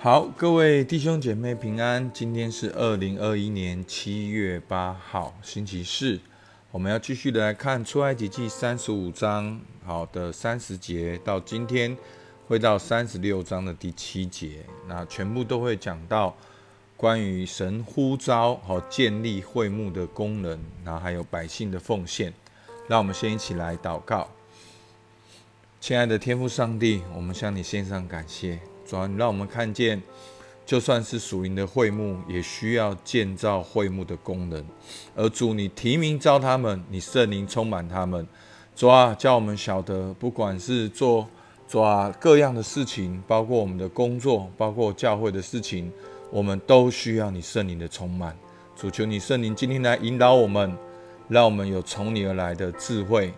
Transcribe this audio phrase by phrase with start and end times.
[0.00, 2.08] 好，各位弟兄姐妹平安。
[2.14, 6.20] 今天是二零二一年七月八号，星期四。
[6.70, 11.96] 我们要继续的来看出埃及记三十五章，好的三十节到今天
[12.46, 16.32] 会到三十六章的第七节，那全部都会讲到
[16.96, 22.32] 关于神呼召和建立会幕的功能，然后还有百姓的奉献。
[22.86, 24.28] 让我们先一起来祷告。
[25.80, 28.60] 亲爱的天父上帝，我们向你献上感谢。
[28.88, 30.02] 主啊，你让我们看见，
[30.64, 34.64] 就算是属灵的会幕，也需要建造会幕的功能。
[35.14, 38.26] 而主，你提名召他们，你圣灵充满他们。
[38.74, 41.28] 主啊，叫我们晓得，不管是做
[41.68, 45.92] 主啊各样的事情，包括我们的工作，包括教会的事情，
[46.30, 48.34] 我们都需要你圣灵的充满。
[48.74, 50.74] 主求你圣灵今天来引导我们，
[51.28, 53.34] 让我们有从你而来的智慧、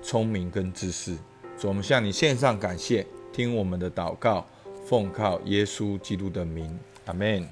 [0.00, 1.14] 聪明跟知识。
[1.58, 4.46] 主，我们向你献上感谢，听我们的祷告。
[4.84, 7.48] 奉靠耶稣基督的名，阿门。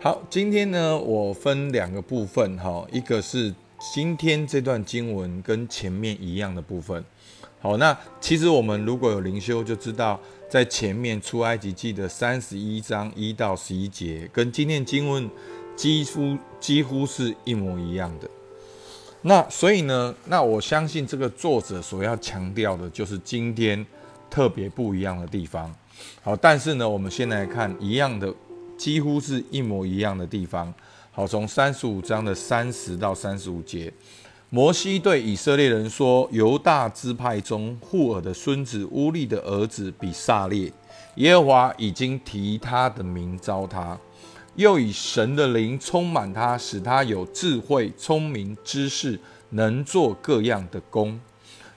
[0.00, 3.52] 好，今天呢，我分两个部分，哈，一个是
[3.92, 7.04] 今天这段经文跟前面一样的部分。
[7.60, 15.28] 好，那其实我们如果有灵修，就知道在前面出埃及记的三十一章一到十一节，跟今天经文
[15.74, 18.30] 几乎几乎是一模一样的。
[19.22, 23.84] 那所以呢，那我相信这个作者所要强调的就是今天。
[24.34, 25.72] 特别不一样的地方，
[26.20, 28.34] 好，但是呢，我们先来看一样的，
[28.76, 30.74] 几乎是一模一样的地方。
[31.12, 33.92] 好，从三十五章的三十到三十五节，
[34.50, 40.72] 摩西对以色列人说：“犹大支派中户尔的孙子乌利的儿子比萨列，
[41.14, 43.96] 耶和华已经提他的名招他，
[44.56, 49.16] 又以神的灵充满他，使他有智慧、聪明、知识，
[49.50, 51.20] 能做各样的工。”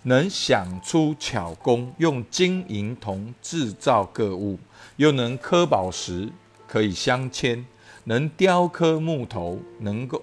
[0.08, 4.58] 能想出巧工，用金银铜制造各物，
[4.96, 6.30] 又能刻宝石，
[6.66, 7.62] 可以镶嵌；
[8.06, 10.22] 能雕刻木头，能够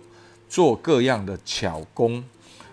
[0.49, 2.25] 做各样的巧工。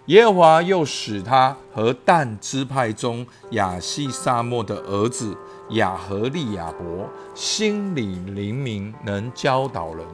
[0.05, 5.35] 耶和华又使他和但支派中亚细沙漠的儿子
[5.71, 10.05] 亚和利亚伯心里灵明，能教导人。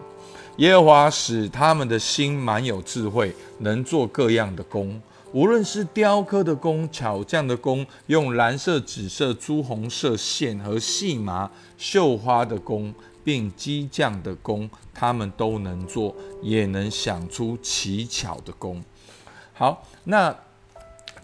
[0.57, 4.99] 耶和华使他们的心满有智慧，能做各样的工。
[5.33, 12.93] 无论是雕刻的工、巧匠的工，用蓝色、紫色、朱红色线和细麻绣花的工，
[13.23, 18.81] 并机匠的工，他们都能做，也能想出奇巧的工。
[19.53, 20.33] 好，那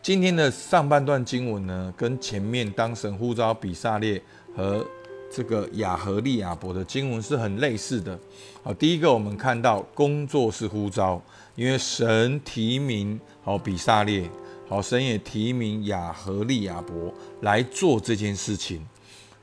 [0.01, 4.21] 今天的上半段经文呢，跟前面当神呼召比萨列
[4.55, 4.85] 和
[5.31, 8.19] 这个亚和利亚伯的经文是很类似的。
[8.61, 11.21] 好，第一个我们看到工作是呼召。
[11.55, 14.29] 因为神提名好比萨列，
[14.69, 18.81] 好神也提名亚和利亚伯来做这件事情，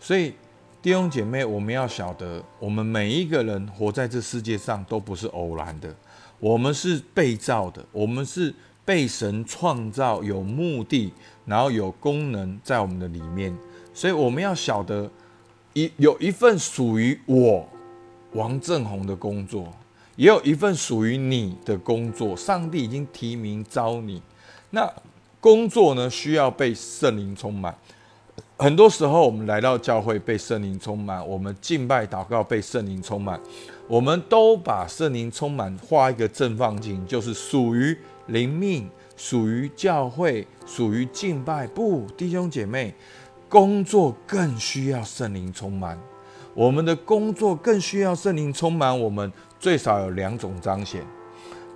[0.00, 0.33] 所以
[0.81, 5.94] 弟兄姐妹，我们要晓得，我们每一个人活在这世界上都不是偶然的，
[6.38, 8.55] 我们是被造的，我们是
[8.87, 11.12] 被神创造，有目的，
[11.44, 13.55] 然后有功能在我们的里面，
[13.93, 15.11] 所以我们要晓得
[15.75, 17.69] 一有一份属于我
[18.32, 19.71] 王正宏的工作。
[20.20, 24.20] 也有一份属于你的工作，上帝已经提名招你。
[24.69, 24.86] 那
[25.41, 27.75] 工作呢，需要被圣灵充满。
[28.58, 33.41] 很多时候，我们来到教会被圣灵充满，我们敬拜祷告被圣灵充满，
[33.88, 41.66] 我们都把圣灵充满画一个正方形，就是属于灵命，属于教会，属于敬拜。
[41.69, 42.94] 不，弟兄姐妹，
[43.48, 45.98] 工作更需要圣灵充满。
[46.55, 49.33] 我们的工作更需要圣灵充满我们。
[49.59, 51.05] 最少有两种彰显，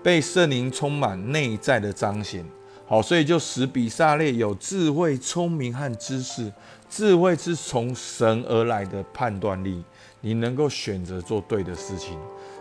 [0.02, 2.42] 被圣灵充满内在的彰显。
[2.86, 6.50] 好，所以就使比萨列有智慧、聪明和知识。
[6.88, 9.84] 智慧是从神而来的判断力，
[10.22, 12.16] 你能够选择做对的事情；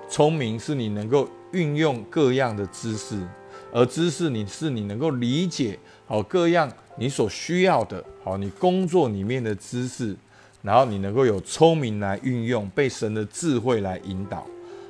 [0.09, 3.25] 聪明是你能够运用各样的知识，
[3.71, 8.03] 而知识你是你能够理解好各样你所需要的。
[8.25, 10.15] 好，你工作里面的知识，
[10.63, 14.47] 然后你能够有聪明来运用，被神的智慧来引导。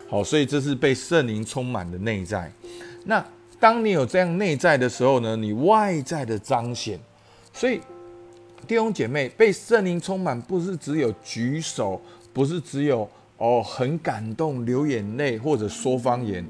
[0.07, 2.49] 好，所以这是被圣灵充满的内在。
[3.05, 3.25] 那
[3.59, 5.35] 当你有这样内在的时候呢？
[5.35, 6.99] 你外在的彰显。
[7.51, 7.81] 所以
[8.67, 11.99] 弟兄姐妹，被圣灵充满不是只有举手，
[12.31, 16.45] 不是只有哦很感动流眼泪或者说方言。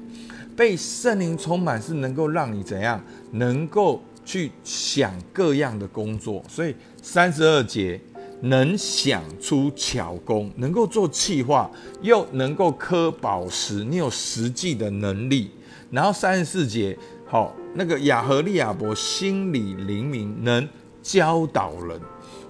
[0.54, 3.02] 被圣灵充满是能够让你怎样？
[3.30, 6.44] 能够去想各样的工作。
[6.46, 7.98] 所以三十二节。
[8.44, 11.70] 能想出巧工，能够做气化，
[12.02, 15.50] 又能够刻宝石，你有实际的能力。
[15.90, 16.96] 然后三十四节，
[17.26, 20.68] 好，那个亚和利亚伯心里灵敏，能
[21.02, 22.00] 教导人。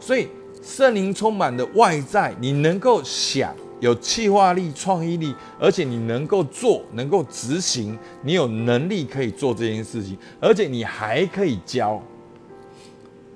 [0.00, 0.28] 所以
[0.62, 12.02] 圣灵充满的外在，你能够想有气化力、创意力，而且你能够做、能够执行，你有能力可以做这件事情，而且你还可以教。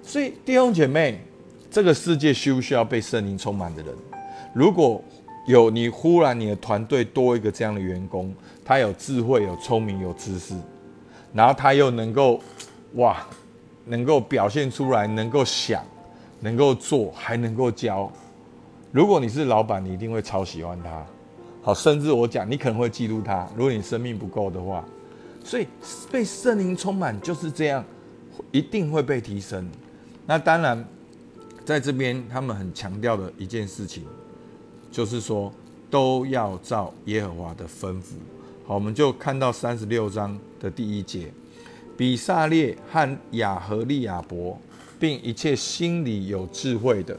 [0.03, 1.23] 所以弟兄姐妹，
[1.71, 3.95] 这个世界需不需要被圣灵充满的人？
[4.53, 5.03] 如果
[5.47, 8.35] 有你忽然你的团队多一个这样的员工，
[8.65, 10.55] 他有智慧、有聪明、有知识，
[11.33, 12.41] 然后他又能够
[12.95, 13.27] 哇，
[13.87, 15.83] 能够表现出来，能够想。
[16.41, 18.09] 能够做还能够教，
[18.93, 21.05] 如果你是老板，你一定会超喜欢他。
[21.63, 23.45] 好，甚至我讲，你可能会嫉妒他。
[23.57, 24.85] 如果你生命不够的话，
[25.43, 25.67] 所以
[26.13, 27.85] 被圣灵充满就是这样，
[28.53, 29.69] 一定会被提升。
[30.27, 30.85] 那当然，
[31.69, 34.03] 在这边他们很强调的一件事情，
[34.91, 35.53] 就是说
[35.91, 38.15] 都要照耶和华的吩咐。
[38.67, 41.31] 好，我们就看到三十六章的第一节，
[41.95, 44.59] 比萨列和亚和利亚伯。
[44.99, 47.15] 并一切心里有智慧的，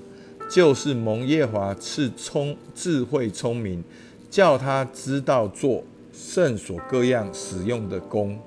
[0.49, 3.83] 就是蒙耶华赐聪智慧聪明，
[4.31, 8.37] 叫他知道做圣所各样使用的工，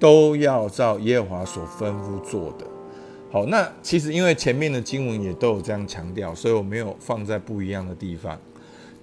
[0.00, 2.71] 都要照耶和华所吩咐做的。
[3.32, 8.38] 好，那其实因为前面的经文也都有这样强调，所以我没有放在不一样的地方。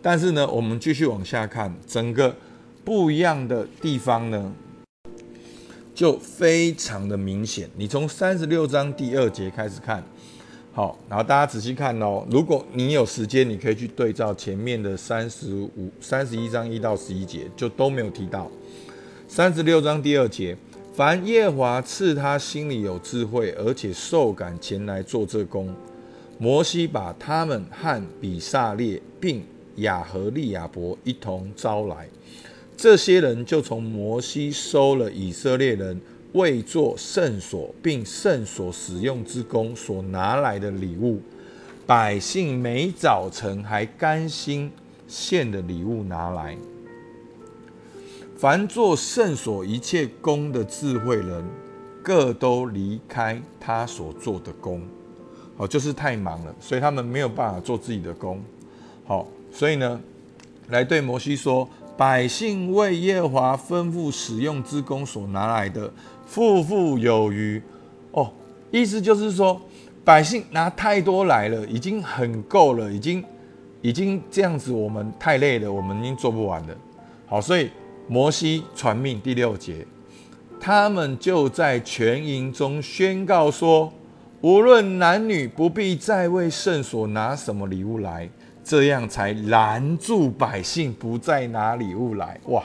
[0.03, 2.35] 但是呢，我们继续往下看，整个
[2.85, 4.53] 不一样的地方呢？
[5.95, 10.03] 就非常的明显，你从三十六章第二节开始看，
[10.73, 12.23] 好，然后大家仔细看哦。
[12.29, 18.47] 如果你有时间，你可以去对照前面的三十五、三十一章一到十一节，就都没有提到。
[19.27, 20.55] 三十六章第二节，
[20.99, 25.73] 凡耶华赐他心里有智慧，而且受感前来做这工，
[26.37, 29.41] 摩西把他们和比萨列并
[29.77, 32.09] 亚和利亚伯一同招来。
[32.75, 36.01] 这些人就从摩西收了以色列人
[36.33, 41.21] 为做圣所并圣所使用之功所拿来的礼物，
[41.87, 44.69] 百姓每早晨还甘心
[45.07, 46.57] 献的礼物拿来。
[48.39, 51.43] 凡做圣所一切功的智慧人，
[52.01, 54.81] 各都离开他所做的功。
[55.57, 58.41] 好，就是太忙了，所以他们没有办法做自己的功。
[59.05, 59.99] 好，所以呢，
[60.69, 61.67] 来对摩西说。
[61.97, 65.91] 百姓为耶和华吩咐使用之功所拿来的，
[66.25, 67.61] 富富有余。
[68.13, 68.31] 哦，
[68.71, 69.59] 意思就是说，
[70.05, 73.21] 百姓拿太多来了，已经很够了，已经
[73.81, 76.77] 已经这样子，我们太累了，我们已经做不完了。
[77.27, 77.69] 好，所以
[78.09, 79.85] 摩西传命第六节，
[80.59, 83.93] 他们就在全营中宣告说：
[84.41, 88.27] 无论男女，不必再为圣所拿什么礼物来。
[88.61, 92.63] 这样才拦住百姓不再拿礼物来哇！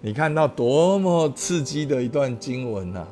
[0.00, 3.06] 你看到多么刺激的一段经文呐！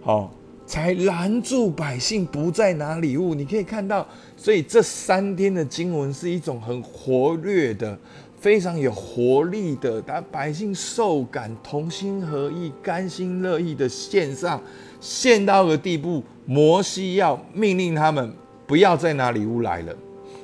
[0.00, 0.32] 好，
[0.64, 3.34] 才拦住百姓不再拿礼物。
[3.34, 7.98] 你可以看到，所以这三天的经文是一种很活跃的、
[8.42, 14.60] 非常有活力的，把百姓受感、同心合意、甘心乐意的献上，
[15.00, 18.34] 献到个地步，摩西要命令他们
[18.66, 19.94] 不要再拿礼物来了。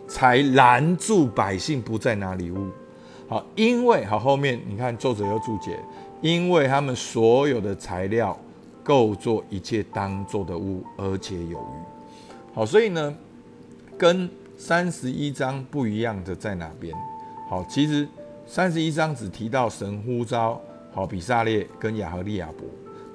[0.06, 2.68] 才拦住百姓不再拿礼物，
[3.28, 5.78] 好，因为好后面你看作者又注解，
[6.22, 8.38] 因为他们所有的材料
[8.84, 12.54] 够做一切当做的物，而且有余。
[12.54, 13.14] 好，所以呢，
[13.98, 16.96] 跟三十一章不一样的在哪边？
[17.48, 18.06] 好，其实
[18.46, 20.60] 三十一章只提到神呼召
[20.92, 22.66] 好比萨列跟亚和利亚伯，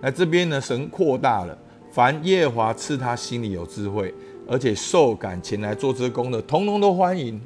[0.02, 1.58] 那这边呢，神扩大了，
[1.92, 4.14] 凡耶华赐他心里有智慧。
[4.46, 7.40] 而且受感前来做这工的，通通都欢迎。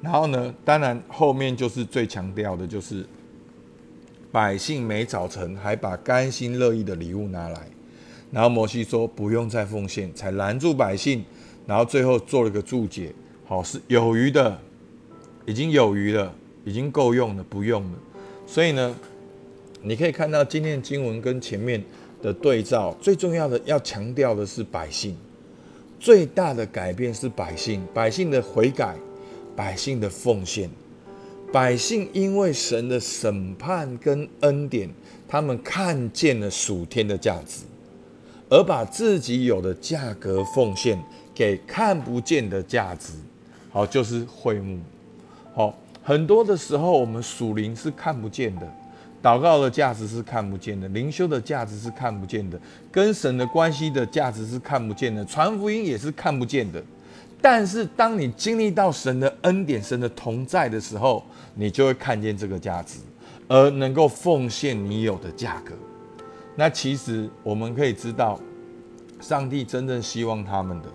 [0.00, 3.04] 然后呢，当然后面就是最强调的，就是
[4.30, 7.66] 百姓每早晨还把甘心乐意的礼物拿来。
[8.30, 11.24] 然后摩西说不用再奉献，才拦住百姓。
[11.66, 13.12] 然后最后做了个注解，
[13.44, 14.56] 好是有余的，
[15.48, 16.30] 已经有余了，
[16.62, 17.98] 已经够用了，不用了。
[18.46, 18.94] 所以呢，
[19.80, 21.82] 你可以看到今天的经文跟前面
[22.20, 25.16] 的对照，最重要的要强调的是百姓。
[25.98, 28.94] 最大的改变是百姓，百姓的悔改，
[29.56, 30.68] 百姓的奉献，
[31.50, 34.90] 百姓因为神的审判跟恩典，
[35.26, 37.62] 他们看见了属天的价值，
[38.50, 41.02] 而把自己有的价格奉献
[41.34, 43.14] 给看不见的价值。
[43.70, 44.78] 好，就是会幕。
[45.58, 45.74] 好，
[46.04, 48.72] 很多的时候我们属灵是看不见的。
[49.20, 52.56] 祷告的价值是看不见的，灵修的价值是看不见的，
[52.92, 56.80] 跟神的关系的价值是看不见的，传福音也是看不见的。
[57.42, 61.24] 但是当你经历到神的恩典、神的同在的时候，
[61.56, 63.00] 你就会看见这个价值，
[63.48, 65.74] 而能够奉献你有的价格。
[66.54, 68.38] 那其实我们可以知道，
[69.20, 70.88] 上帝真正希望他们的，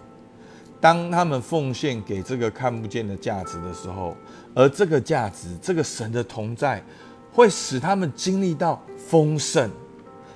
[0.83, 4.17] 当他们奉献给这个看不见的价值的时候，
[4.53, 6.83] 而这个价值，这个神的同在，
[7.31, 9.69] 会使他们经历到丰盛，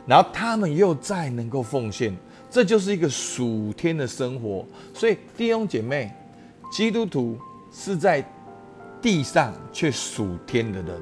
[0.05, 2.15] 然后他们又再能够奉献，
[2.49, 4.65] 这就是一个属天的生活。
[4.93, 6.09] 所以弟兄姐妹，
[6.71, 7.37] 基督徒
[7.69, 8.25] 是在
[9.01, 11.01] 地上却属天的人。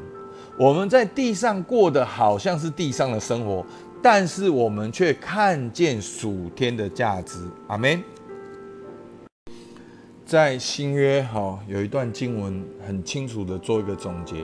[0.58, 3.64] 我们在地上过的好像是地上的生活，
[4.02, 7.38] 但是我们却看见属天的价值。
[7.68, 8.04] 阿门。
[10.26, 14.44] 在新约哈有一段经文很清楚的做一个总结：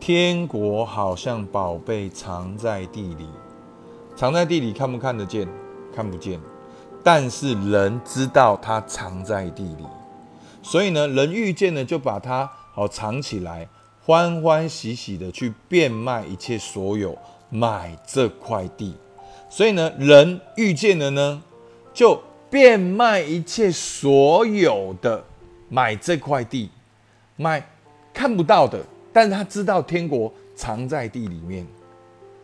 [0.00, 3.28] 天国好像宝贝藏在地里，
[4.16, 5.46] 藏在地里看不看得见？
[5.94, 6.40] 看不见。
[7.04, 9.84] 但是人知道它藏在地里，
[10.60, 13.68] 所以呢，人遇见了就把它好藏起来。
[14.04, 17.16] 欢欢喜喜的去变卖一切所有，
[17.48, 18.96] 买这块地。
[19.48, 21.40] 所以呢，人遇见了呢，
[21.94, 22.20] 就
[22.52, 25.24] 变卖一切所有的，
[25.70, 26.70] 买这块地，
[27.36, 27.66] 买
[28.12, 31.66] 看不到的，但是他知道天国藏在地里面，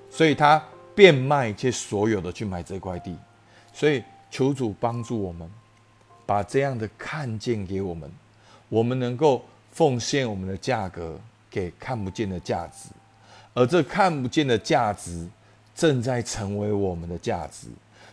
[0.09, 0.61] 所以他
[0.95, 3.15] 变卖一切所有的去买这块地。
[3.75, 5.49] 所以求主帮助我们，
[6.25, 8.11] 把这样的看见给我们，
[8.71, 11.21] 我们能够奉献我们的价格。
[11.51, 12.91] 给看不见的价值，
[13.55, 15.27] 而这看不见的价值
[15.75, 17.69] 正在成为我们的价值，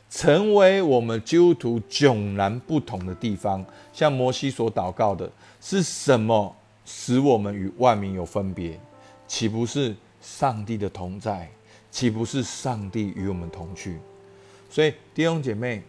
[0.10, 3.66] 成为我们基督徒迥然不同的地方。
[3.92, 8.80] 像摩西所祷告的，是什么使我们与万民有分别？
[9.28, 11.50] 岂不是上帝的同在？
[11.92, 13.98] 岂不是上帝与我们同去？
[14.70, 15.82] 所以弟兄姐妹，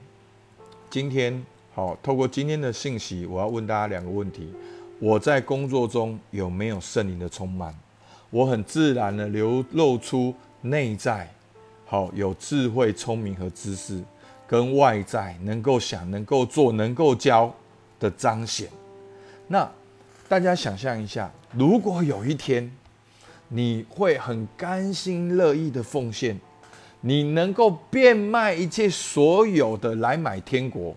[0.88, 1.44] 今天
[1.74, 4.52] 好，透过今天的信息，我要问大家两个问题。
[4.98, 7.74] 我在工作中有没有圣灵的充满？
[8.30, 11.28] 我很自然的流露出内在
[11.88, 14.02] 好有智慧、聪明和知识，
[14.46, 17.54] 跟外在能够想、能够做、能够教
[18.00, 18.68] 的彰显。
[19.46, 19.70] 那
[20.28, 22.68] 大家想象一下，如果有一天
[23.48, 26.36] 你会很甘心乐意的奉献，
[27.00, 30.92] 你能够变卖一切所有的来买天国，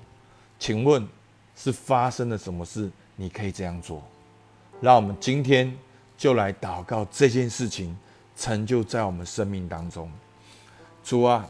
[0.58, 1.08] 请问
[1.55, 2.89] 是发生了什么事？
[3.15, 4.01] 你可以这样做，
[4.81, 5.72] 让我们今天
[6.17, 7.96] 就来祷告这件事情
[8.36, 10.10] 成就在我们生命当中。
[11.10, 11.50] 主啊，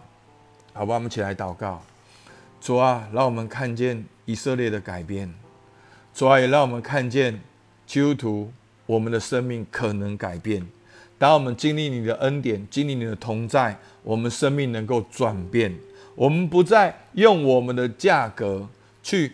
[0.72, 1.82] 好吧，我们起来祷告。
[2.62, 5.34] 主啊，让我们看见以色列的改变。
[6.13, 7.42] 主啊，也让我们看见
[7.86, 8.54] 基督徒
[8.86, 10.66] 我们的生命可能改变。
[11.18, 15.78] 当我们经历你的恩典，经历你的同在，我们生命能够转变。
[16.16, 18.66] 我们不再用我们的价格
[19.04, 19.34] 去。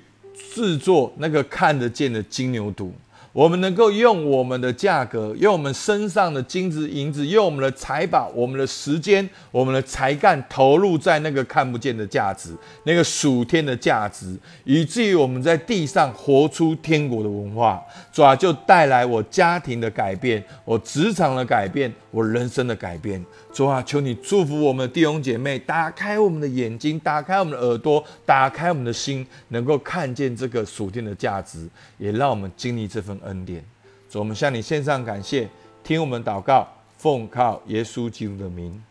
[0.53, 2.91] 制作那个看得见的金牛犊。
[3.35, 23.21] 我们能够用我们的价格，用我们身上的金子、银子，用我们的财宝、我们的时间、我们的才干，投入在那个看不见的价值，那个属天的价值，以至于我们在地上活出天国的文化，主啊，就带来我家庭的改变，我职场的改变，我人生的改变。
[23.51, 33.17] 主啊，求你祝福我们的弟兄姐妹，打开我们的眼睛，打开我们的耳朵，打开我们的心，能够看见这个属天的价值，也让我们经历这份。
[33.25, 33.63] 恩典，
[34.09, 35.47] 主，我们向你献上感谢，
[35.83, 36.67] 听我们祷告，
[36.97, 38.81] 奉靠耶稣基督的名，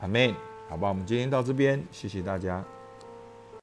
[0.00, 0.34] 阿门。
[0.68, 2.64] 好吧，我们今天到这边，谢谢大家。